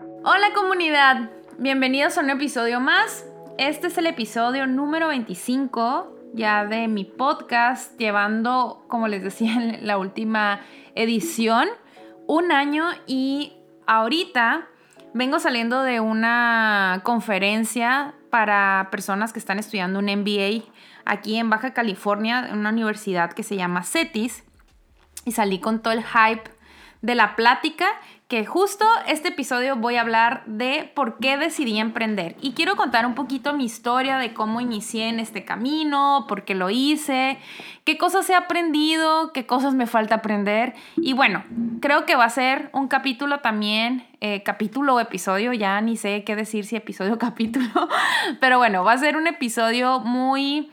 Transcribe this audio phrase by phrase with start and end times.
[0.00, 3.26] Hola comunidad, bienvenidos a un episodio más.
[3.58, 9.86] Este es el episodio número 25 ya de mi podcast, llevando, como les decía en
[9.86, 10.60] la última
[10.94, 11.68] edición,
[12.26, 12.86] un año.
[13.06, 13.52] Y
[13.86, 14.68] ahorita
[15.12, 20.64] vengo saliendo de una conferencia para personas que están estudiando un MBA
[21.04, 24.44] aquí en Baja California, en una universidad que se llama CETIS,
[25.26, 26.50] y salí con todo el hype
[27.02, 27.86] de la plática
[28.30, 32.36] que justo este episodio voy a hablar de por qué decidí emprender.
[32.40, 36.54] Y quiero contar un poquito mi historia de cómo inicié en este camino, por qué
[36.54, 37.38] lo hice,
[37.82, 40.74] qué cosas he aprendido, qué cosas me falta aprender.
[40.96, 41.42] Y bueno,
[41.80, 46.22] creo que va a ser un capítulo también, eh, capítulo o episodio, ya ni sé
[46.22, 47.88] qué decir si episodio o capítulo,
[48.40, 50.70] pero bueno, va a ser un episodio muy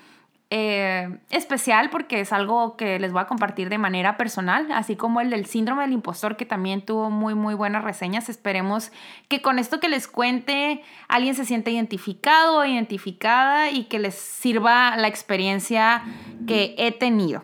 [0.49, 5.20] eh, especial porque es algo que les voy a compartir de manera personal, así como
[5.20, 8.29] el del síndrome del impostor que también tuvo muy muy buenas reseñas.
[8.29, 8.93] Esperemos
[9.27, 14.15] que con esto que les cuente alguien se sienta identificado o identificada y que les
[14.15, 16.04] sirva la experiencia
[16.48, 17.43] que he tenido.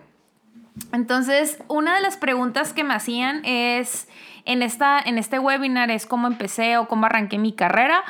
[0.93, 4.07] Entonces, una de las preguntas que me hacían es
[4.45, 8.03] en, esta, en este webinar es cómo empecé o cómo arranqué mi carrera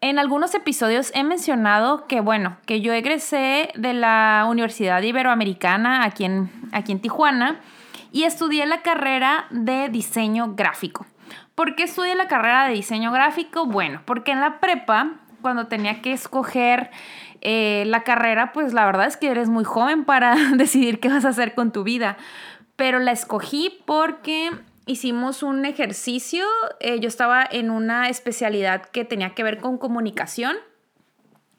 [0.00, 6.24] en algunos episodios he mencionado que, bueno, que yo egresé de la Universidad Iberoamericana aquí
[6.24, 7.60] en, aquí en Tijuana
[8.12, 11.06] y estudié la carrera de diseño gráfico.
[11.54, 13.66] ¿Por qué estudié la carrera de diseño gráfico?
[13.66, 16.90] Bueno, porque en la prepa, cuando tenía que escoger
[17.40, 21.24] eh, la carrera, pues la verdad es que eres muy joven para decidir qué vas
[21.24, 22.16] a hacer con tu vida.
[22.76, 24.52] Pero la escogí porque
[24.88, 26.44] hicimos un ejercicio.
[26.80, 30.56] Eh, yo estaba en una especialidad que tenía que ver con comunicación.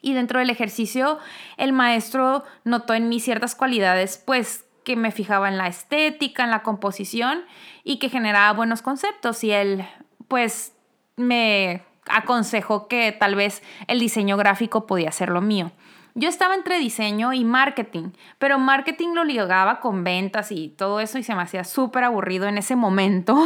[0.02, 1.18] Y dentro del ejercicio,
[1.56, 6.50] el maestro notó en mí ciertas cualidades, pues que me fijaba en la estética, en
[6.50, 7.44] la composición
[7.84, 9.44] y que generaba buenos conceptos.
[9.44, 9.86] Y él,
[10.26, 10.74] pues,
[11.16, 15.70] me aconsejó que tal vez el diseño gráfico podía ser lo mío.
[16.14, 21.18] Yo estaba entre diseño y marketing, pero marketing lo ligaba con ventas y todo eso
[21.18, 23.36] y se me hacía súper aburrido en ese momento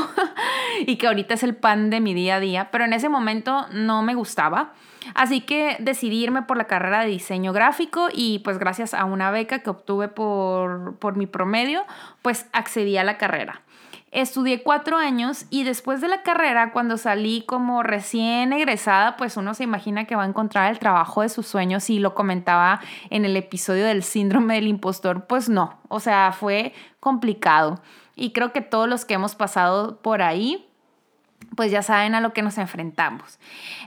[0.87, 3.67] y que ahorita es el pan de mi día a día, pero en ese momento
[3.73, 4.73] no me gustaba.
[5.15, 9.31] Así que decidí irme por la carrera de diseño gráfico y pues gracias a una
[9.31, 11.85] beca que obtuve por, por mi promedio,
[12.23, 13.64] pues accedí a la carrera.
[14.15, 19.55] Estudié cuatro años y después de la carrera, cuando salí como recién egresada, pues uno
[19.55, 22.81] se imagina que va a encontrar el trabajo de sus sueños y lo comentaba
[23.11, 27.81] en el episodio del síndrome del impostor, pues no, o sea, fue complicado.
[28.15, 30.65] Y creo que todos los que hemos pasado por ahí,
[31.57, 33.41] pues ya saben a lo que nos enfrentamos.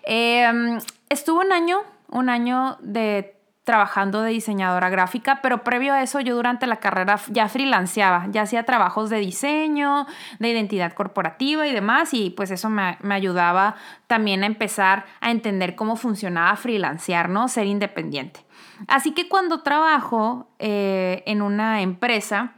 [0.04, 3.37] Em, estuvo un año, un año de
[3.68, 8.44] trabajando de diseñadora gráfica, pero previo a eso yo durante la carrera ya freelanceaba, ya
[8.44, 10.08] hacía trabajos de diseño,
[10.40, 13.76] de identidad corporativa y demás, y pues eso me, ayudaba
[14.08, 17.50] también a empezar a entender cómo funcionaba freelancear, ¿no?
[17.50, 18.40] Ser independiente.
[18.88, 22.54] Así que cuando trabajo eh, en una empresa,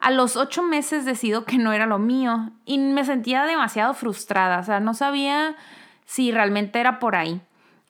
[0.00, 4.58] a los ocho meses decido que no era lo mío y me sentía demasiado frustrada,
[4.58, 5.56] o sea, no sabía
[6.04, 7.40] si realmente era por ahí.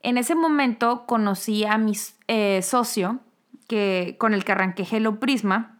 [0.02, 1.92] En ese momento conocí a mi
[2.26, 3.20] eh, socio
[3.68, 5.78] que, con el que arranqué Hello Prisma.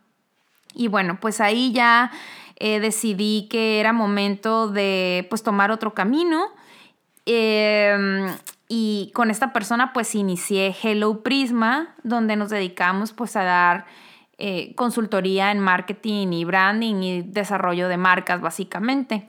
[0.75, 2.11] Y bueno, pues ahí ya
[2.57, 6.47] eh, decidí que era momento de pues tomar otro camino.
[7.27, 8.29] Em,
[8.69, 13.87] y con esta persona pues inicié Hello Prisma, donde nos dedicamos pues a dar
[14.39, 19.29] eh, consultoría en marketing y branding y desarrollo de marcas básicamente.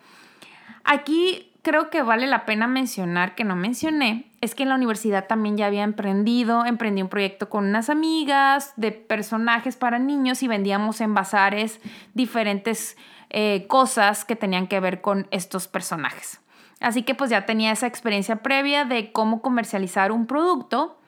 [0.84, 5.28] Aquí creo que vale la pena mencionar que no mencioné es que en la universidad
[5.28, 10.50] también ya había emprendido, emprendí un proyecto con unas amigas de personajes para niños y
[10.50, 11.80] vendíamos en bazares
[12.14, 12.98] diferentes
[13.30, 16.42] eh, cosas que tenían que ver con estos personajes.
[16.82, 21.00] Así que pues ya tenía esa experiencia previa de cómo comercializar un producto.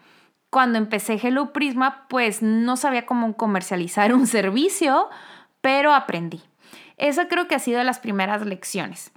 [0.50, 5.10] Cuando empecé Hello Prisma, pues no sabía cómo comercializar un servicio,
[5.60, 6.42] pero aprendí.
[6.96, 9.12] Esa creo que ha sido de las primeras lecciones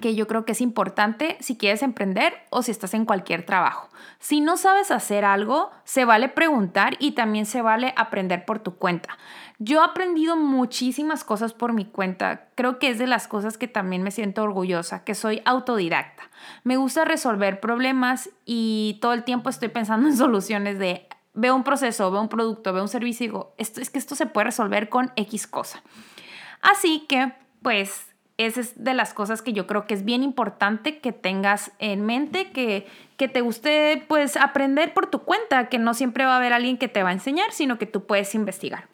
[0.00, 3.88] que yo creo que es importante si quieres emprender o si estás en cualquier trabajo.
[4.18, 8.76] Si no sabes hacer algo, se vale preguntar y también se vale aprender por tu
[8.76, 9.16] cuenta.
[9.58, 12.48] Yo he aprendido muchísimas cosas por mi cuenta.
[12.54, 16.24] Creo que es de las cosas que también me siento orgullosa, que soy autodidacta.
[16.64, 21.64] Me gusta resolver problemas y todo el tiempo estoy pensando en soluciones de veo un
[21.64, 24.46] proceso, veo un producto, veo un servicio y digo, esto, es que esto se puede
[24.46, 25.82] resolver con X cosa.
[26.62, 27.32] Así que,
[27.62, 31.72] pues, esa es de las cosas que yo creo que es bien importante que tengas
[31.78, 32.86] en mente, que,
[33.16, 36.76] que te guste pues aprender por tu cuenta, que no siempre va a haber alguien
[36.76, 38.88] que te va a enseñar, sino que tú puedes investigar.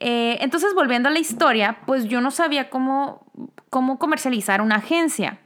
[0.00, 3.26] Eh, entonces, volviendo a la historia, pues yo no sabía cómo,
[3.70, 5.38] cómo comercializar una agencia.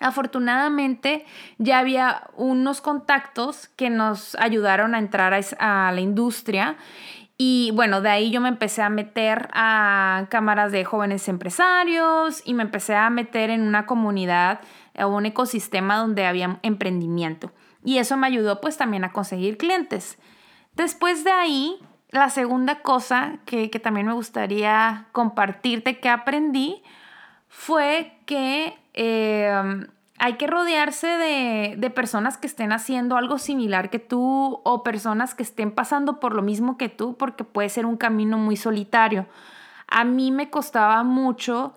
[0.00, 1.24] Afortunadamente
[1.58, 6.76] ya había unos contactos que nos ayudaron a entrar a, la industria
[7.38, 12.54] y bueno, de ahí yo me empecé a meter a cámaras de jóvenes empresarios y
[12.54, 14.60] me empecé a meter en una comunidad
[14.98, 17.52] o un ecosistema donde había emprendimiento.
[17.84, 20.18] Y eso me ayudó pues también a conseguir clientes.
[20.74, 21.78] Después de ahí,
[22.10, 26.82] la segunda cosa que, que también me gustaría compartirte que aprendí
[27.48, 29.88] fue que em,
[30.24, 35.42] hay que rodearse de, personas que estén haciendo algo similar que tú o personas que
[35.42, 39.26] estén pasando por lo mismo que tú porque puede ser un camino muy solitario.
[39.88, 41.74] A mí me costaba mucho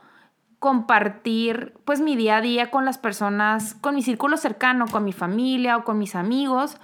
[0.59, 5.11] compartir pues mi día a día con las personas, con mi círculo cercano, con mi
[5.11, 6.77] familia o con mis amigos,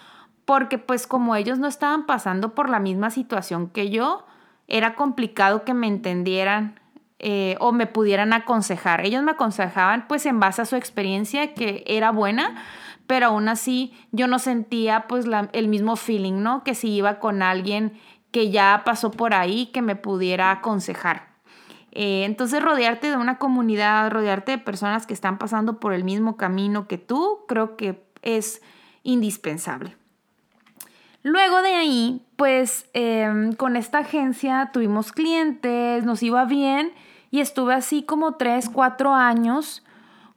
[0.45, 4.25] porque pues como ellos no estaban pasando por la misma situación que yo,
[4.67, 6.80] era complicado que me entendieran
[7.23, 9.05] eh, o me pudieran aconsejar.
[9.05, 12.55] Ellos me aconsejaban pues en base a su experiencia que era buena,
[13.05, 16.63] pero aún así yo no sentía pues el mismo feeling, ¿no?
[16.63, 17.93] Que si iba con alguien
[18.31, 21.27] que ya pasó por ahí, que me pudiera aconsejar.
[21.91, 26.37] Eh, entonces rodearte de una comunidad, rodearte de personas que están pasando por el mismo
[26.37, 28.63] camino que tú, creo que es
[29.03, 29.95] indispensable.
[31.21, 36.93] Luego de ahí, pues em, con esta agencia tuvimos clientes, nos iba bien
[37.31, 39.83] y estuve así como tres, cuatro años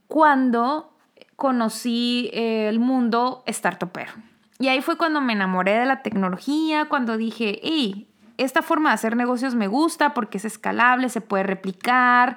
[0.07, 0.97] cuando
[1.37, 4.13] conocí el mundo startupero.
[4.59, 8.95] Y ahí fue cuando me enamoré de la tecnología, cuando dije, hey, esta forma de
[8.95, 12.37] hacer negocios me gusta porque es escalable, se puede replicar.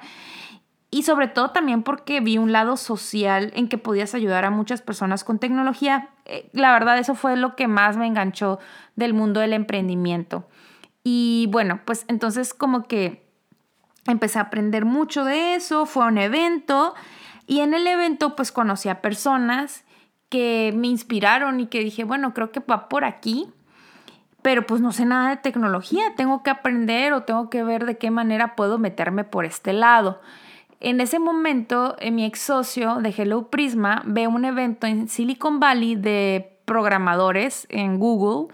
[0.89, 4.81] Y sobre todo también porque vi un lado social en que podías ayudar a muchas
[4.81, 6.09] personas con tecnología.
[6.25, 8.57] Eh, la verdad, eso fue lo que más me enganchó
[8.95, 10.47] del mundo del emprendimiento.
[11.03, 13.26] Y bueno, pues entonces como que
[14.11, 16.93] empecé a aprender mucho de eso, fue un evento
[17.45, 19.83] y en el evento pues conocí a personas
[20.29, 23.47] que me inspiraron y que dije, bueno, creo que va por aquí,
[24.41, 27.97] pero pues no sé nada de tecnología, tengo que aprender o tengo que ver de
[27.97, 30.21] qué manera puedo meterme por este lado.
[30.79, 35.59] En ese momento, en mi ex socio de Hello Prisma ve un evento en Silicon
[35.59, 38.53] Valley de programadores en Google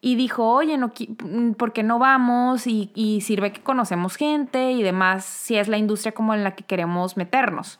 [0.00, 0.92] y dijo, oye, no,
[1.24, 2.66] mm, ¿por qué no vamos?
[2.66, 6.64] Y, sirve que conocemos gente y demás, si es la industria como en la que
[6.64, 7.78] queremos meternos.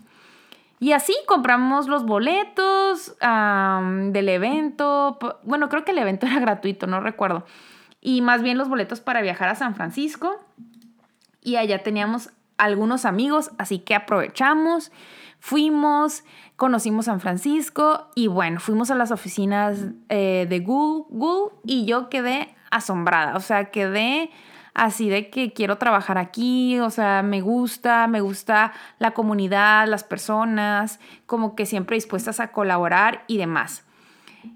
[0.81, 5.19] Y así compramos los boletos del evento.
[5.43, 7.44] Bueno, creo que el evento era gratuito, no recuerdo.
[8.00, 10.41] Y más bien los boletos para viajar a San Francisco.
[11.43, 14.91] Y allá teníamos algunos amigos, así que aprovechamos,
[15.38, 16.25] fuimos,
[16.59, 19.79] conocimos San Francisco y bueno, fuimos a las oficinas
[20.09, 24.33] eh, de Google, y yo quedé asombrada, o sea, quedé
[24.75, 30.03] así de que quiero trabajar aquí, o sea, me gusta, me gusta la comunidad, las
[30.03, 33.85] personas, como que siempre dispuestas a colaborar y demás.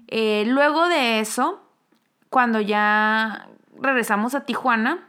[0.09, 1.63] Eh, luego de eso,
[2.29, 3.47] cuando ya
[3.79, 5.07] regresamos a Tijuana,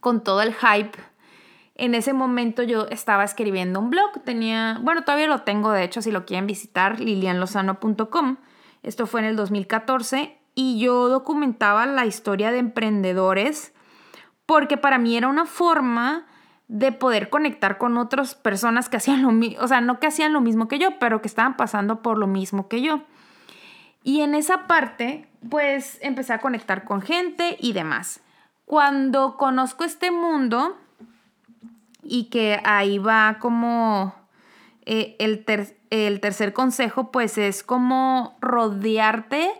[0.00, 0.98] con todo el hype
[1.76, 6.02] en ese momento yo estaba escribiendo un blog, tenía, bueno, todavía lo tengo, de hecho,
[6.02, 8.36] si lo quieren visitar, lilianlozano.com.
[8.82, 13.72] Esto fue en el 2014 y yo documentaba la historia de emprendedores
[14.46, 16.26] porque para mí era una forma
[16.68, 20.32] de poder conectar con otras personas que hacían lo mismo, o sea, no que hacían
[20.32, 23.02] lo mismo que yo, pero que estaban pasando por lo mismo que yo.
[24.02, 28.20] Y en esa parte, pues empecé a conectar con gente y demás.
[28.66, 30.76] Cuando conozco este mundo,
[32.04, 34.14] y que ahí va como
[34.86, 35.44] eh, el,
[35.90, 39.50] el tercer consejo, pues es como rodearte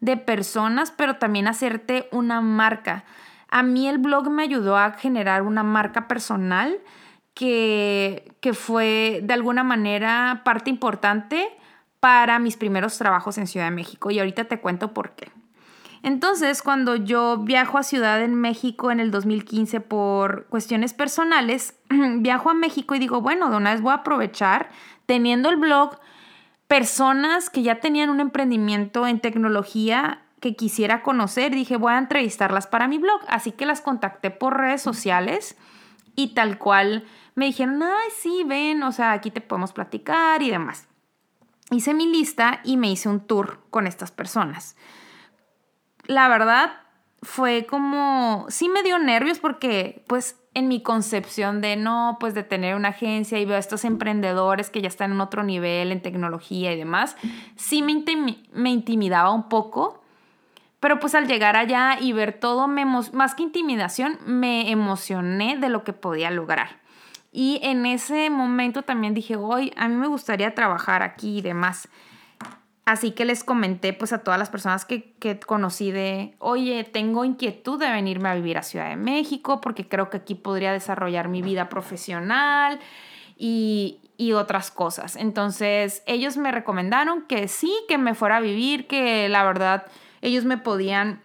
[0.00, 3.04] de personas, pero también hacerte una marca.
[3.50, 6.78] A mí el blog me ayudó a generar una marca personal
[7.34, 11.48] que, que fue de alguna manera parte importante
[12.00, 15.30] para mis primeros trabajos en Ciudad de México y ahorita te cuento por qué.
[16.02, 22.50] Entonces, cuando yo viajo a Ciudad de México en el 2015 por cuestiones personales, viajo
[22.50, 24.70] a México y digo, bueno, de una vez voy a aprovechar,
[25.06, 25.98] teniendo el blog,
[26.68, 32.66] personas que ya tenían un emprendimiento en tecnología que quisiera conocer, dije, voy a entrevistarlas
[32.68, 33.20] para mi blog.
[33.28, 35.56] Así que las contacté por redes sociales
[36.14, 40.50] y tal cual me dijeron, ay, sí, ven, o sea, aquí te podemos platicar y
[40.50, 40.86] demás.
[41.70, 44.76] Hice mi lista y me hice un tour con estas personas
[46.08, 46.72] la verdad
[47.22, 52.42] fue como, sí me dio nervios porque pues en mi concepción de no, pues de
[52.42, 56.02] tener una agencia y veo a estos emprendedores que ya están en otro nivel en
[56.02, 57.16] tecnología y demás,
[57.54, 58.02] sí me,
[58.52, 60.02] me intimidaba un poco,
[60.80, 65.68] pero pues al llegar allá y ver todo, me más que intimidación, me emocioné de
[65.68, 66.80] lo que podía lograr.
[67.30, 71.88] Y en ese momento también dije, hoy a mí me gustaría trabajar aquí y demás.
[72.88, 77.26] Así que les comenté pues a todas las personas que, que, conocí de, oye, tengo
[77.26, 81.28] inquietud de venirme a vivir a Ciudad de México porque creo que aquí podría desarrollar
[81.28, 82.80] mi vida profesional
[83.36, 85.16] y, y otras cosas.
[85.16, 89.84] Entonces ellos me recomendaron que sí, que me fuera a vivir, que la verdad
[90.22, 91.20] ellos me podían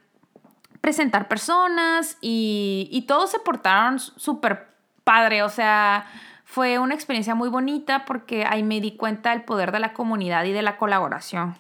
[0.82, 4.68] presentar personas y, y todos se portaron súper
[5.06, 6.08] padre, o sea,
[6.54, 10.44] fue una experiencia muy bonita porque ahí me di cuenta del poder de la comunidad
[10.44, 11.56] y de la colaboración.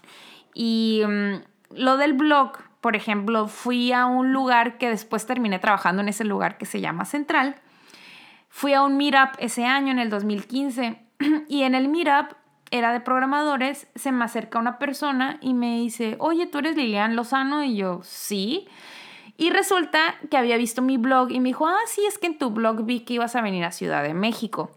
[0.53, 6.03] Y mm, lo del blog, por ejemplo, fui a un lugar que después terminé trabajando
[6.03, 7.55] en ese lugar que se llama Central.
[8.49, 11.01] Fui a un meetup ese año, en el 2015,
[11.49, 12.35] y en el meetup
[12.69, 17.15] era de programadores, se me acerca una persona y me dice, oye, ¿tú eres Lilian
[17.15, 17.63] Lozano?
[17.63, 18.67] Y yo, sí.
[19.37, 22.37] Y resulta que había visto mi blog y me dijo, ah, sí, es que en
[22.37, 24.69] tu blog vi que ibas a venir a Ciudad de México.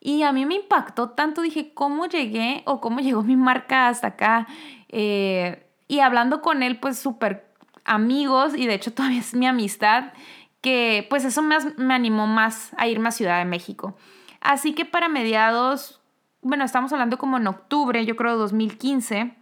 [0.00, 4.08] Y a mí me impactó tanto, dije, ¿cómo llegué o cómo llegó mi marca hasta
[4.08, 4.46] acá?
[4.88, 7.52] Eh, y hablando con él, pues súper
[7.84, 10.12] amigos y de hecho todavía es mi amistad,
[10.60, 13.96] que pues eso me, me animó más a irme a Ciudad de México.
[14.40, 16.00] Así que para mediados,
[16.42, 19.34] bueno, estamos hablando como en octubre, yo creo 2015,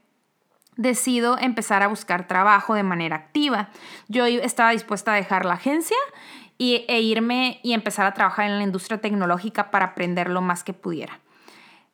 [0.76, 3.68] decido empezar a buscar trabajo de manera activa.
[4.06, 5.96] Yo estaba dispuesta a dejar la agencia
[6.58, 10.64] y, e irme y empezar a trabajar en la industria tecnológica para aprender lo más
[10.64, 11.20] que pudiera.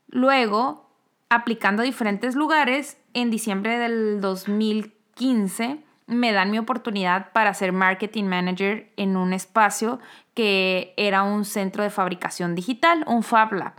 [0.08, 0.90] Luego,
[1.28, 8.24] aplicando a diferentes lugares, en diciembre del 2015 me dan mi oportunidad para ser marketing
[8.24, 10.00] manager en un espacio
[10.34, 13.72] que era un centro de fabricación digital, un Fab Lab.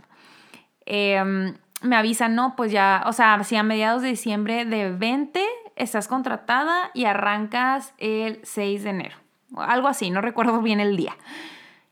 [0.86, 5.44] Em, me avisan, no, pues ya, o sea, si a mediados de diciembre de 20
[5.76, 9.25] estás contratada y arrancas el 6 de enero
[9.56, 11.16] algo así, no recuerdo bien el día.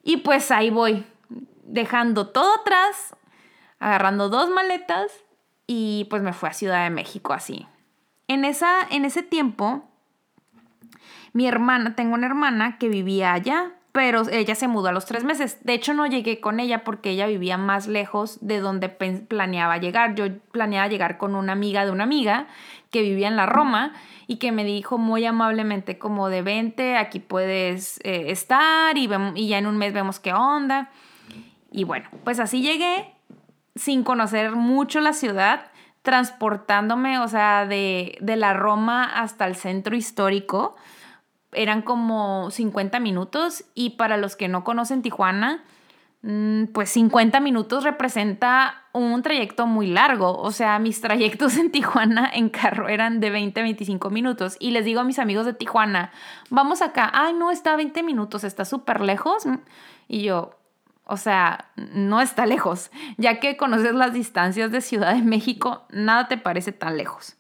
[0.03, 1.05] Y pues ahí voy,
[1.65, 3.17] dejando todo atrás,
[3.79, 5.11] agarrando dos maletas
[5.67, 7.67] y pues me fui a Ciudad de México así.
[8.29, 9.85] En, esa, en ese tiempo,
[11.33, 15.25] mi hermana, tengo una hermana que vivía allá, pero ella se mudó a los tres
[15.25, 15.59] meses.
[15.63, 20.17] De hecho, no llegué con ella porque ella vivía más lejos de donde planeaba llegar.
[20.17, 22.49] Yo planeaba llegar con una amiga de una amiga
[22.95, 23.93] que vivía en la Roma
[24.29, 29.49] y que me dijo muy amablemente como de 20, aquí puedes eh, estar y, y
[29.49, 30.91] ya en un mes vemos qué onda.
[31.73, 33.13] Y bueno, pues así llegué
[33.75, 35.73] sin conocer mucho la ciudad,
[36.03, 40.77] transportándome, o sea, de, de la Roma hasta el centro histórico.
[41.51, 45.65] Eran como 50 minutos y para los que no conocen Tijuana,
[46.73, 50.39] pues 50 minutos representa un trayecto muy largo.
[50.39, 54.57] O sea, mis trayectos en Tijuana en carro eran de 20 a 25 minutos.
[54.59, 56.13] Y les digo a mis amigos de Tijuana,
[56.49, 57.11] vamos acá.
[57.13, 59.45] Ay, no, está a 20 minutos, está súper lejos.
[60.09, 60.59] Y yo,
[61.05, 62.91] o sea, no está lejos.
[63.19, 67.37] Ya que conoces las distancias de Ciudad de México, nada te parece tan lejos.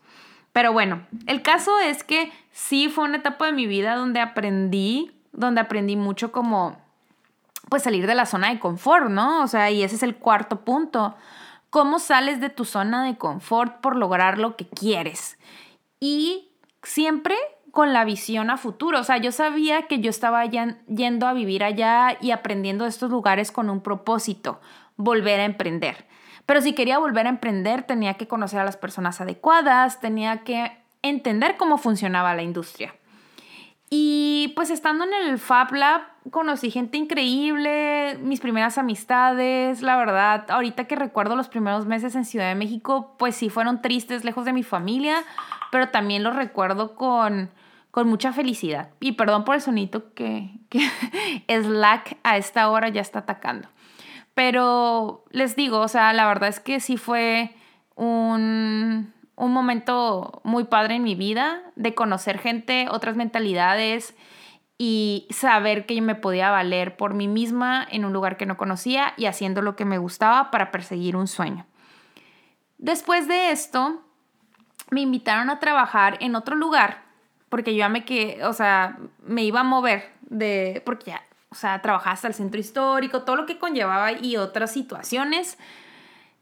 [0.53, 5.11] Pero bueno, el caso es que sí fue una etapa de mi vida donde aprendí,
[5.33, 6.84] donde aprendí mucho como
[7.68, 9.42] pues salir de la zona de confort, ¿no?
[9.42, 11.14] O sea, y ese es el cuarto punto.
[11.71, 15.38] ¿Cómo sales de tu zona de confort por lograr lo que quieres?
[15.99, 16.52] Y
[16.83, 17.35] siempre
[17.75, 19.00] con la visión a futuro.
[19.00, 23.11] O sea, yo sabía que yo estaba yendo a vivir allá y aprendiendo de estos
[23.11, 24.61] lugares con un propósito,
[24.97, 26.06] volver a emprender.
[26.47, 30.71] Pero si quería volver a emprender, tenía que conocer a las personas adecuadas, tenía que
[31.02, 32.94] entender cómo funcionaba la industria.
[33.91, 40.47] Y pues estando en el Fab Lab conocí gente increíble, mis primeras amistades, la verdad,
[40.50, 44.45] ahorita que recuerdo los primeros meses en Ciudad de México, pues sí fueron tristes, lejos
[44.45, 45.23] de mi familia,
[45.71, 47.50] pero también los recuerdo con,
[47.91, 48.88] con mucha felicidad.
[49.00, 50.81] Y perdón por el sonito que, que
[51.62, 53.69] Slack a esta hora ya está atacando.
[54.35, 57.55] Pero les digo, o sea, la verdad es que sí fue
[57.95, 64.14] un, un momento muy padre en mi vida de conocer gente, otras mentalidades
[64.79, 68.57] y saber que yo me podía valer por mí misma en un lugar que no
[68.57, 71.67] conocía y haciendo lo que me gustaba para perseguir un sueño.
[72.79, 74.03] Después de esto,
[74.91, 77.03] me invitaron a trabajar en otro lugar
[77.49, 81.55] porque yo ya me que, o sea, me iba a mover de porque ya, o
[81.55, 85.57] sea, trabajaba hasta el centro histórico, todo lo que conllevaba y otras situaciones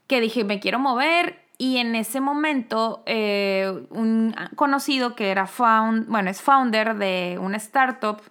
[0.07, 6.09] que dije, me quiero mover y en ese momento, eh, un conocido que era found,
[6.09, 8.21] bueno, es founder de una startup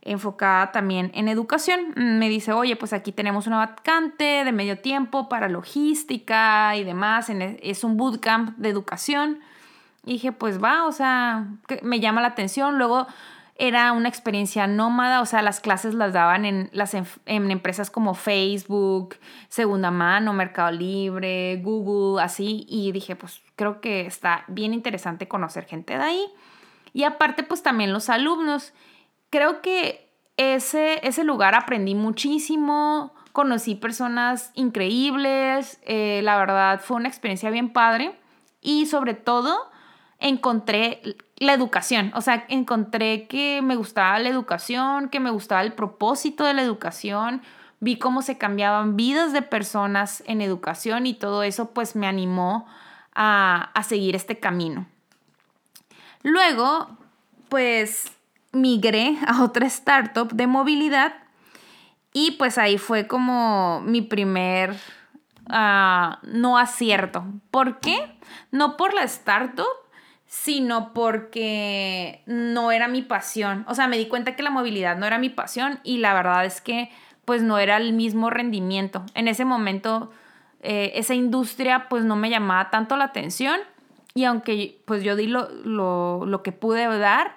[0.00, 5.28] enfocada también en educación, me dice, oye, pues aquí tenemos una vacante de medio tiempo
[5.28, 9.40] para logística y demás, e, es un bootcamp de educación.
[10.06, 11.46] Y dije, pues va, o sea,
[11.82, 12.78] me llama la atención.
[12.78, 13.06] Luego
[13.58, 18.14] era una experiencia nómada, o sea, las clases las daban en, las, en, empresas como
[18.14, 19.16] Facebook,
[19.48, 25.64] Segunda Mano, Mercado Libre, Google, así, y dije, pues creo que está bien interesante conocer
[25.64, 26.24] gente de ahí.
[26.92, 28.72] Y aparte, pues también los alumnos.
[29.28, 37.08] Creo que ese, ese lugar aprendí muchísimo, conocí personas increíbles, eh, la verdad fue una
[37.08, 38.16] experiencia bien padre
[38.60, 39.68] y sobre todo
[40.20, 41.00] encontré
[41.38, 46.44] la educación, o sea, encontré que me gustaba la educación, que me gustaba el propósito
[46.44, 47.42] de la educación,
[47.80, 52.66] vi cómo se cambiaban vidas de personas en educación y todo eso pues me animó
[53.14, 54.86] a, a seguir este camino.
[56.22, 56.88] Luego,
[57.48, 58.12] pues
[58.52, 61.14] migré a otra startup de movilidad
[62.12, 64.76] y pues ahí fue como mi primer
[65.48, 67.24] ah, no acierto.
[67.50, 68.18] ¿Por qué?
[68.50, 69.66] No por la startup,
[70.28, 73.64] sino porque no era mi pasión.
[73.66, 76.44] O sea, me di cuenta que la movilidad no era mi pasión y la verdad
[76.44, 76.90] es que
[77.24, 79.04] pues no era el mismo rendimiento.
[79.14, 80.10] En ese momento
[80.60, 83.58] eh, esa industria pues no me llamaba tanto la atención
[84.14, 87.34] y aunque pues yo di lo, lo, que pude dar,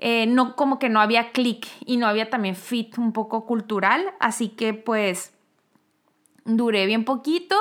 [0.00, 4.12] eh, no como que no había clic y no había también fit un poco cultural,
[4.18, 5.34] así que pues
[6.44, 7.56] duré bien poquito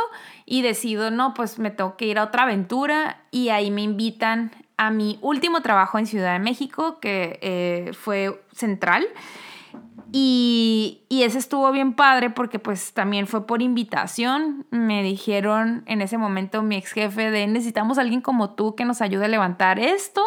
[0.46, 4.52] y decido, no, pues me tengo que ir a otra aventura y ahí me invitan
[4.78, 9.06] a mi último trabajo en Ciudad de México, que eh, fue central.
[10.14, 14.66] Y, y, ese estuvo bien padre porque pues también fue por invitación.
[14.70, 19.02] Me dijeron en ese momento mi ex jefe de necesitamos alguien como tú que nos
[19.02, 20.22] ayude a levantar esto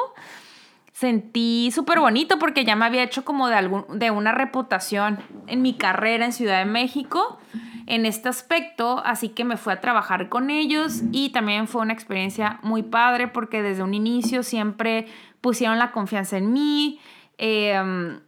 [0.95, 5.19] sentí súper bonito porque ya me había hecho como de, algún, de una reputación
[5.49, 7.39] en mi carrera en Ciudad de México
[7.87, 11.93] en este aspecto, así que me fui a trabajar con ellos y también fue una
[11.93, 15.07] experiencia muy padre porque desde un inicio siempre
[15.41, 17.01] pusieron la confianza en mí
[17.37, 18.21] em,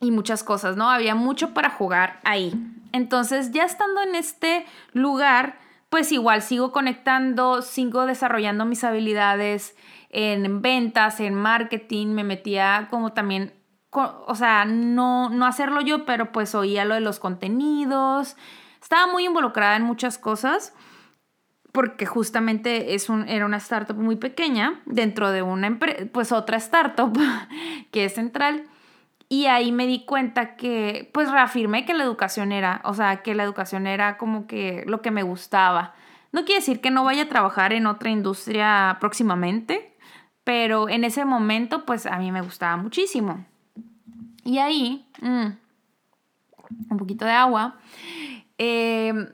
[0.00, 0.90] y muchas cosas, ¿no?
[0.90, 2.54] Había mucho para jugar ahí.
[2.92, 5.58] Entonces ya estando en este lugar,
[5.90, 9.76] pues igual sigo conectando, sigo desarrollando mis habilidades
[10.08, 13.52] en ventas, en marketing, me metía como también,
[13.90, 18.36] o sea, no, no hacerlo yo, pero pues oía lo de los contenidos,
[18.92, 20.74] estaba muy involucrada en muchas cosas
[21.72, 25.78] porque justamente es un, era una startup muy pequeña dentro de una
[26.12, 27.18] pues otra startup
[27.90, 28.66] que es central.
[29.30, 33.34] Y ahí me di cuenta que, pues reafirmé que la educación era, o sea, que
[33.34, 35.94] la educación era como que lo que me gustaba.
[36.30, 39.96] No quiere decir que no vaya a trabajar en otra industria próximamente,
[40.44, 43.42] pero en ese momento, pues a mí me gustaba muchísimo.
[44.44, 45.46] Y ahí, mm,
[46.90, 47.76] un poquito de agua.
[48.64, 49.26] Em,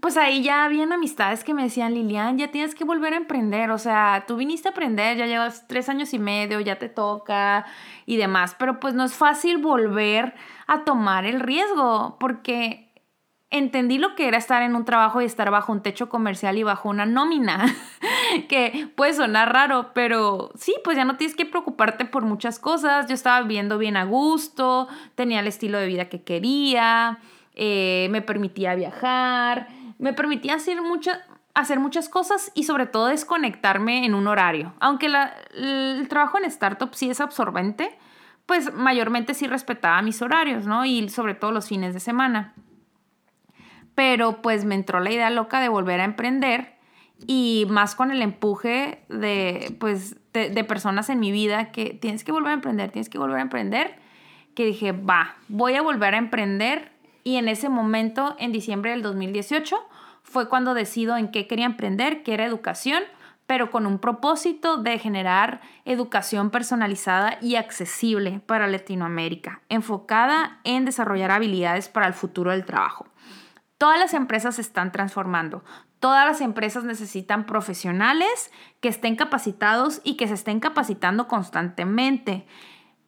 [0.00, 3.70] pues ahí ya habían amistades que me decían, Lilian, ya tienes que volver a emprender,
[3.70, 7.66] o sea, tú viniste a aprender, ya llevas tres años y medio, ya te toca
[8.06, 10.32] y demás, pero pues no es fácil volver
[10.66, 12.90] a tomar el riesgo, porque
[13.50, 16.62] entendí lo que era estar en un trabajo y estar bajo un techo comercial y
[16.62, 17.66] bajo una nómina,
[18.48, 23.08] que puede sonar raro, pero sí, pues ya no tienes que preocuparte por muchas cosas.
[23.08, 27.18] Yo estaba viviendo bien a gusto, tenía el estilo de vida que quería,
[27.54, 30.78] eh, me permitía viajar, me permitía hacer,
[31.54, 34.74] hacer muchas cosas y sobre todo desconectarme en un horario.
[34.80, 37.96] Aunque el trabajo en startup sí es absorbente,
[38.46, 40.84] pues mayormente sí respetaba mis horarios, ¿no?
[40.84, 42.54] Y sobre todo los fines de semana
[44.00, 46.72] pero pues me entró la idea loca de volver a emprender
[47.26, 52.32] y más con el empuje de, pues, de, personas en mi vida que tienes que
[52.32, 53.96] volver a emprender, tienes que volver a emprender,
[54.54, 56.92] que dije, va, voy a volver a emprender
[57.24, 59.76] y en ese momento, en diciembre del 2018,
[60.22, 63.02] fue cuando decido en qué quería emprender, que era educación,
[63.46, 71.32] pero con un propósito de generar educación personalizada y accesible para Latinoamérica, enfocada en desarrollar
[71.32, 73.08] habilidades para el futuro del trabajo.
[73.76, 75.64] Todas las empresas se están transformando.
[75.98, 82.46] Todas las empresas necesitan profesionales que estén capacitados y que se estén capacitando constantemente.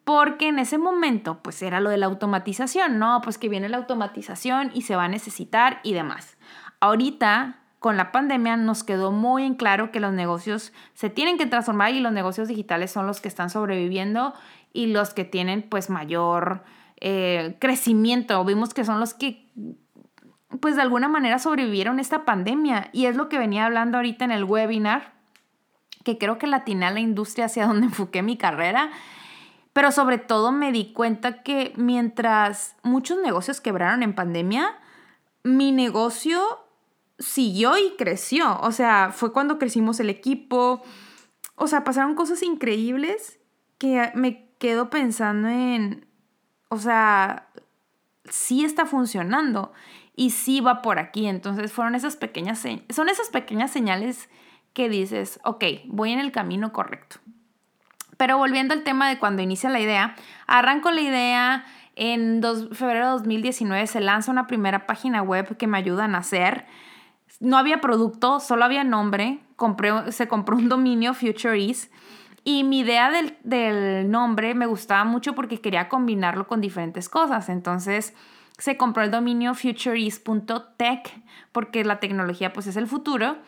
[0.05, 3.21] Porque en ese momento, pues era lo de la automatización, ¿no?
[3.23, 6.37] Pues que viene la automatización y se va a necesitar y demás.
[6.81, 11.47] Ahorita, con la pandemia, nos quedó muy en claro que los negocios se tienen que
[11.47, 14.35] transformar y los negocios digitales son los que están sobreviviendo
[14.73, 16.65] y los que tienen pues mayor
[17.01, 18.45] eh, crecimiento.
[18.45, 19.53] Vimos que son los que
[20.61, 22.91] pues de alguna manera sobrevivieron esta pandemia.
[22.93, 25.13] Y es lo que venía hablando ahorita en el webinar,
[26.05, 28.91] que creo que latiné la industria hacia donde enfoqué mi carrera.
[29.73, 34.79] Pero sobre todo me di cuenta que mientras muchos negocios quebraron en pandemia,
[35.45, 36.41] mi negocio
[37.19, 38.61] siguió y creció.
[38.61, 40.83] O sea, fue cuando crecimos el equipo.
[41.57, 43.39] O sea, pasaron cosas increíbles
[43.79, 46.07] que me quedo pensando en,
[46.69, 47.49] o sea,
[48.29, 49.73] sí está funcionando
[50.15, 51.27] y sí va por aquí.
[51.27, 54.29] Entonces fueron esas pequeñas, son esas pequeñas señales
[54.73, 57.17] que dices, ok, voy en el camino correcto.
[58.23, 60.15] Pero volviendo al tema de cuando inicia la idea,
[60.47, 61.65] arranco la idea,
[61.97, 66.65] en febrero de 2019 se lanza una primera página web que me ayuda a nacer.
[67.41, 71.59] No había producto, solo había nombre, compré, se compró un dominio Future
[72.45, 77.49] y mi idea del, del nombre me gustaba mucho porque quería combinarlo con diferentes cosas.
[77.49, 78.15] Entonces
[78.57, 83.39] se compró el dominio futureast.tech porque la tecnología pues es el futuro,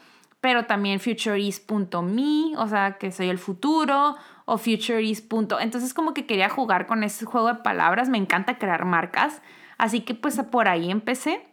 [0.41, 5.33] pero también futureast.me, o sea que soy el futuro, o futureast.
[5.61, 9.43] Entonces como que quería jugar con ese juego de palabras, me encanta crear marcas,
[9.79, 11.47] así que pues por ahí empecé,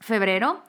[0.00, 0.62] febrero,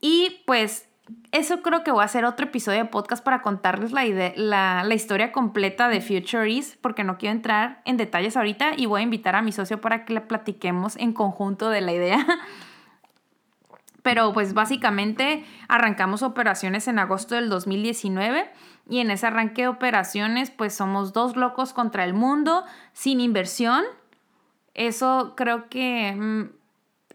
[0.00, 0.88] y pues
[1.32, 4.04] eso creo que voy a hacer otro episodio de podcast para contarles la,
[4.36, 9.00] la, la, historia completa de Future porque no quiero entrar en detalles ahorita y voy
[9.00, 12.26] a invitar a mi socio para que le platiquemos en conjunto de la idea.
[14.02, 18.50] Pero pues básicamente arrancamos operaciones en agosto del 2019
[18.88, 23.84] y en ese arranque de operaciones pues somos dos locos contra el mundo sin inversión.
[24.74, 26.50] Eso creo que mm,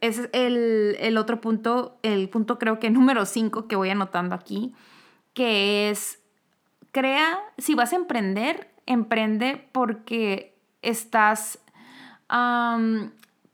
[0.02, 4.74] es el, otro punto, el punto creo que número 5 que voy anotando aquí,
[5.34, 6.19] que es,
[6.91, 11.60] crea, si vas a emprender, emprende porque estás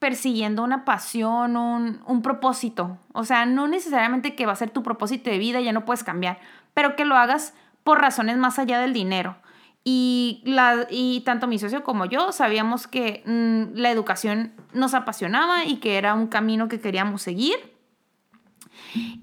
[0.02, 2.98] persiguiendo una pasión, un, un, propósito.
[3.14, 6.04] O sea, no necesariamente que va a ser tu propósito de vida, ya no puedes
[6.04, 6.40] cambiar,
[6.74, 9.38] pero que lo hagas por razones más allá del dinero.
[9.84, 15.66] Y, la, y tanto mi socio como yo sabíamos que mm, la educación nos apasionaba
[15.66, 17.58] y que era un camino que queríamos seguir.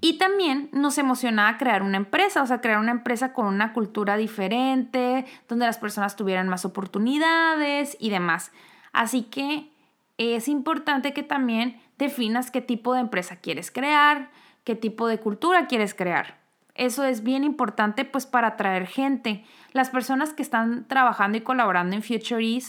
[0.01, 4.17] Y también nos emocionaba crear una empresa, o sea, crear una empresa con una cultura
[4.17, 8.53] diferente, donde las personas tuvieran más oportunidades y demás.
[8.93, 9.73] Así que
[10.19, 14.31] es importante que también definas qué tipo de empresa quieres crear,
[14.65, 16.39] qué tipo de cultura quieres crear.
[16.75, 19.45] Eso es bien importante pues para atraer gente.
[19.73, 22.61] Las personas que están trabajando y colaborando en Future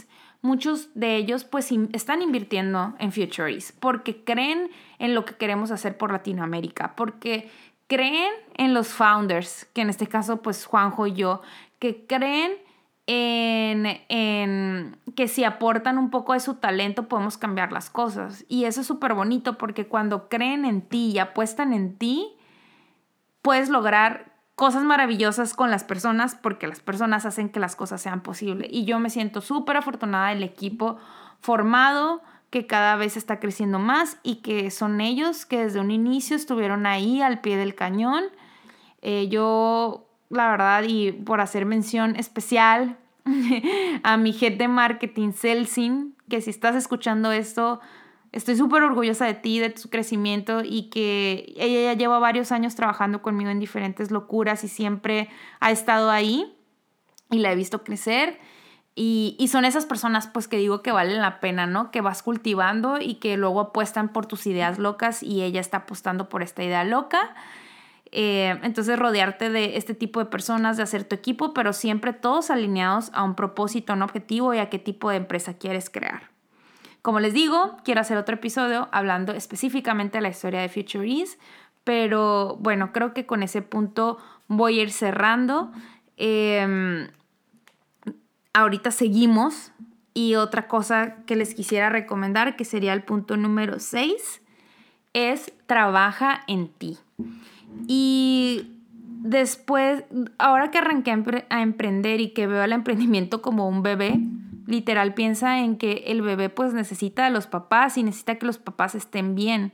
[0.41, 5.97] muchos de ellos pues están invirtiendo en Future porque creen en lo que queremos hacer
[5.97, 7.51] por Latinoamérica, porque
[7.87, 11.41] creen en los founders, que en este caso pues Juanjo y yo,
[11.79, 12.53] que creen
[13.11, 18.45] en, en, que si aportan un poco de su talento podemos cambiar las cosas.
[18.47, 22.37] Y eso es súper bonito porque cuando creen en ti y apuestan en ti,
[23.41, 28.21] puedes lograr cosas maravillosas con las personas porque las personas hacen que las cosas sean
[28.21, 28.69] posibles.
[28.71, 30.97] Y yo me siento súper afortunada del equipo
[31.39, 36.35] formado que cada vez está creciendo más y que son ellos que desde un inicio
[36.35, 38.25] estuvieron ahí al pie del cañón.
[39.01, 42.97] Eh, yo, la verdad, y por hacer mención especial
[44.03, 47.79] a mi head de marketing, Celsin, que si estás escuchando esto,
[48.31, 52.75] Estoy súper orgullosa de ti, de tu crecimiento y que ella ya lleva varios años
[52.75, 56.55] trabajando conmigo en diferentes locuras y siempre ha estado ahí
[57.31, 58.39] y la he visto crecer.
[58.93, 61.89] Y, y, son esas personas pues que digo que valen la pena, ¿no?
[61.89, 66.27] Que vas cultivando y que luego apuestan por tus ideas locas y ella está apostando
[66.27, 67.33] por esta idea loca.
[68.11, 72.49] Eh, entonces rodearte de este tipo de personas, de hacer tu equipo, pero siempre todos
[72.49, 76.29] alineados a un propósito, a un objetivo y a qué tipo de empresa quieres crear.
[77.01, 81.25] Como les digo, quiero hacer otro episodio hablando específicamente de la historia de Future
[81.83, 84.17] pero bueno, creo que con ese punto
[84.47, 85.71] voy a ir cerrando.
[86.17, 87.07] Em,
[88.53, 89.71] ahorita seguimos
[90.13, 94.41] y otra cosa que les quisiera recomendar, que sería el punto número 6,
[95.13, 96.97] es trabaja en ti.
[97.87, 98.71] Y
[99.21, 100.03] después,
[100.37, 101.11] ahora que arranqué
[101.49, 104.19] a emprender y que veo el emprendimiento como un bebé,
[104.67, 108.57] literal piensa en que el bebé pues necesita de los papás y necesita que los
[108.57, 109.73] papás estén bien.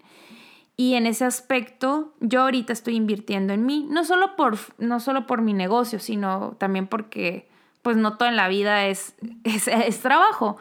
[0.77, 5.25] Y en ese aspecto yo ahorita estoy invirtiendo en mí, no solo por, no solo
[5.27, 7.47] por mi negocio, sino también porque
[7.81, 10.58] pues no todo en la vida es, es, es trabajo.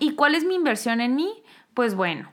[0.00, 1.30] ¿Y cuál es mi inversión en mí?
[1.74, 2.30] Pues bueno,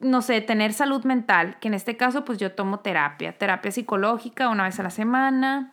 [0.00, 4.48] no sé, tener salud mental, que en este caso pues yo tomo terapia, terapia psicológica
[4.48, 5.72] una vez a la semana,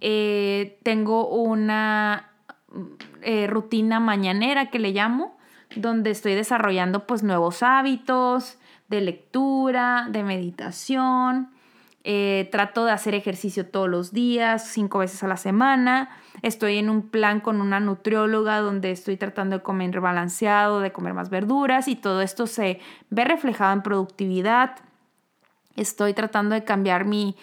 [0.00, 2.30] eh, tengo una
[3.22, 5.38] eh, rutina mañanera que le llamo,
[5.74, 8.58] donde estoy desarrollando pues nuevos hábitos
[8.88, 11.50] de lectura, de meditación.
[12.04, 16.10] Eh, trato de hacer ejercicio todos los días, cinco veces a la semana.
[16.42, 21.14] Estoy en un plan con una nutrióloga donde estoy tratando de comer balanceado, de comer
[21.14, 24.76] más verduras y todo esto se ve reflejado en productividad.
[25.76, 27.36] Estoy tratando de cambiar mi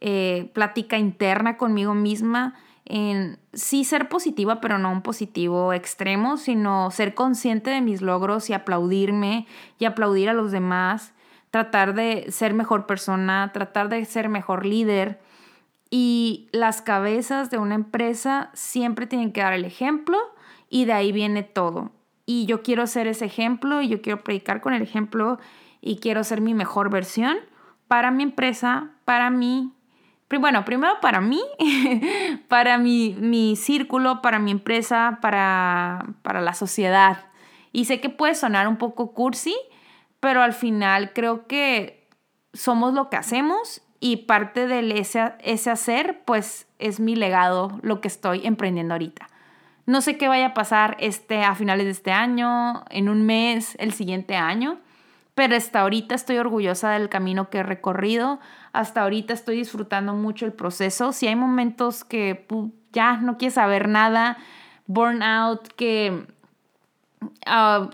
[0.00, 2.54] eh, plática interna conmigo misma
[2.86, 8.48] en sí ser positiva, pero no un positivo extremo, sino ser consciente de mis logros
[8.48, 9.46] y aplaudirme
[9.78, 11.12] y aplaudir a los demás,
[11.56, 15.20] tratar de ser mejor persona, tratar de ser mejor líder.
[15.88, 20.18] Y las cabezas de una empresa siempre tienen que dar el ejemplo
[20.68, 21.92] y de ahí viene todo.
[22.26, 25.38] Y yo quiero ser ese ejemplo y yo quiero predicar con el ejemplo
[25.80, 27.38] y quiero ser mi mejor versión
[27.88, 29.72] para mi empresa, para mí,
[30.38, 31.40] bueno, primero para mí,
[32.48, 37.26] para mi, mi, círculo, para mi empresa, para, para la sociedad.
[37.72, 39.54] Y sé que puede sonar un poco cursi,
[40.20, 42.08] pero al final creo que
[42.52, 48.00] somos lo que hacemos y parte de ese, ese hacer, pues es mi legado, lo
[48.00, 49.28] que estoy emprendiendo ahorita.
[49.86, 53.76] No sé qué vaya a pasar este, a finales de este año, en un mes,
[53.78, 54.78] el siguiente año,
[55.34, 58.40] pero hasta ahorita estoy orgullosa del camino que he recorrido,
[58.72, 61.12] hasta ahorita estoy disfrutando mucho el proceso.
[61.12, 62.46] Si hay momentos que
[62.92, 64.38] ya no quieres saber nada,
[64.86, 66.26] burnout, que,
[67.46, 67.90] ah,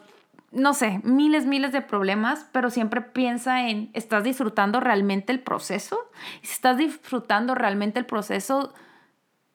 [0.53, 6.11] no sé, miles, miles de problemas, pero siempre piensa en, ¿estás disfrutando realmente el proceso?
[6.43, 8.75] si estás disfrutando realmente el proceso,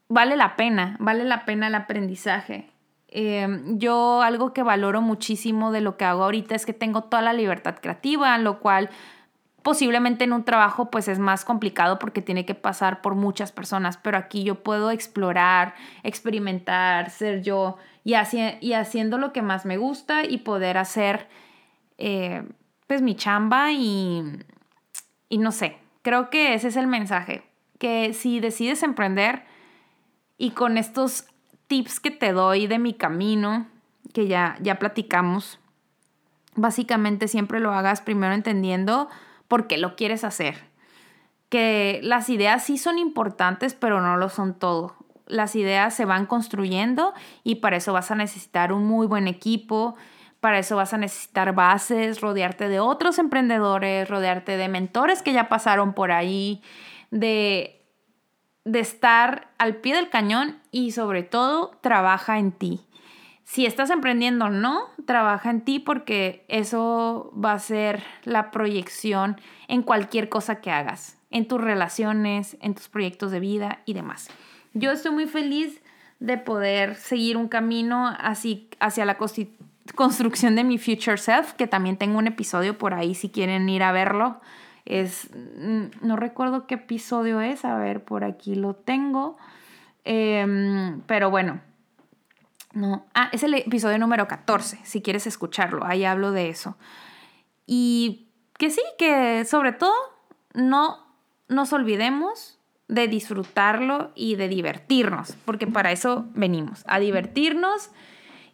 [0.09, 2.69] vale la pena, vale la pena el aprendizaje.
[3.09, 7.21] Em, yo algo que valoro muchísimo de lo que hago ahorita es que tengo toda
[7.21, 8.89] la libertad creativa, lo cual
[9.67, 13.97] posiblemente en un trabajo pues es más complicado porque tiene que pasar por muchas personas,
[13.97, 17.75] pero aquí yo puedo explorar, experimentar, ser yo
[18.05, 18.13] y,
[18.61, 21.27] y haciendo lo que más me gusta y poder hacer
[21.97, 22.43] eh,
[22.87, 24.23] pues mi chamba y,
[25.27, 27.43] y no sé, creo que ese es el mensaje,
[27.77, 29.43] que si decides emprender
[30.37, 31.25] y con estos
[31.67, 33.67] tips que te doy de mi camino,
[34.13, 35.59] que ya, ya platicamos,
[36.55, 39.09] básicamente siempre lo hagas primero entendiendo
[39.47, 40.55] por qué lo quieres hacer.
[41.49, 44.95] Que las ideas sí son importantes, pero no lo son todo.
[45.25, 49.95] Las ideas se van construyendo y para eso vas a necesitar un muy buen equipo,
[50.39, 55.49] para eso vas a necesitar bases, rodearte de otros emprendedores, rodearte de mentores que ya
[55.49, 56.61] pasaron por ahí,
[57.11, 57.77] de
[58.67, 62.86] de estar al pie del cañón y sobre todo trabaja en ti.
[63.47, 69.39] Si estás emprendiendo o no, trabaja en ti porque eso va a ser la proyección
[69.69, 74.29] en cualquier cosa que hagas, en tus relaciones, en tus proyectos de vida y demás.
[74.73, 75.81] Yo estoy muy feliz
[76.19, 81.95] de poder seguir un camino así hacia la construcción de mi future self, que también
[81.95, 84.41] tengo un episodio por ahí si quieren ir a verlo
[84.87, 89.37] es, mm, no recuerdo qué episodio es, a ver, por aquí lo tengo.
[90.05, 91.59] Em, pero bueno,
[92.77, 93.05] no.
[93.13, 96.77] Ah, es el episodio número 14, si quieres escucharlo, ahí hablo de eso.
[97.65, 99.93] Y que sí, que sobre todo
[100.53, 101.05] no
[101.47, 107.91] nos olvidemos de disfrutarlo y de divertirnos, porque para eso venimos, a divertirnos.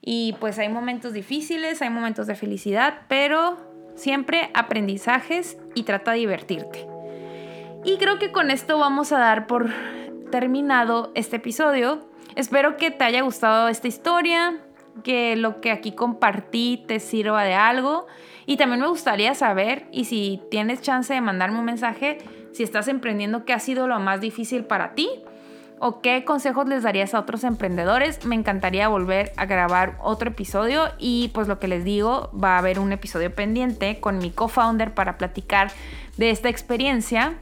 [0.01, 3.57] Y pues hay momentos difíciles, hay momentos de felicidad, pero
[3.95, 6.87] Siempre aprendizajes y trata de divertirte.
[7.85, 9.69] Y creo que con esto vamos a dar por
[10.31, 12.09] terminado este episodio.
[12.35, 14.57] Espero que te haya gustado esta historia,
[15.03, 18.07] que lo que aquí compartí te sirva de algo.
[18.45, 22.17] Y también me gustaría saber, y si tienes chance de mandarme un mensaje,
[22.51, 25.09] si estás emprendiendo, ¿qué ha sido lo más difícil para ti?
[25.85, 28.25] o qué consejos les darías a otros emprendedores.
[28.25, 32.59] Me encantaría volver a grabar otro episodio y pues lo que les digo, va a
[32.59, 35.73] haber un episodio pendiente con mi co-founder para platicar
[36.15, 37.33] de esta experiencia,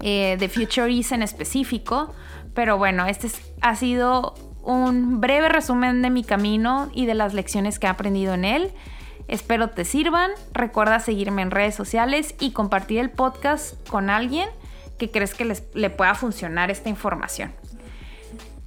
[0.00, 2.14] eh, de Future en específico.
[2.58, 7.78] Pero bueno, este ha sido un breve resumen de mi camino y de las lecciones
[7.78, 8.72] que he aprendido en él.
[9.28, 10.32] Espero te sirvan.
[10.54, 14.48] Recuerda seguirme en redes sociales y compartir el podcast con alguien
[14.98, 17.52] que crees que les, le pueda funcionar esta información.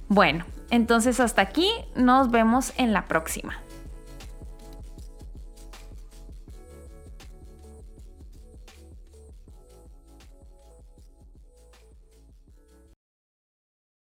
[0.08, 3.58] Bueno, entonces hasta aquí, nos vemos en la próxima.